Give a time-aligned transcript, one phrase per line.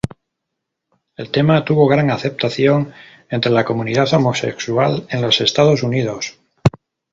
[1.15, 2.91] El tema tuvo gran aceptación
[3.29, 6.39] entre la comunidad homosexual en los Estados Unidos.